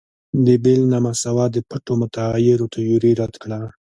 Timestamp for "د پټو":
1.53-1.93